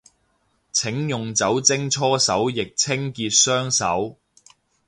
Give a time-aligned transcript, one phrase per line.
[0.71, 4.17] 請用酒精搓手液清潔雙手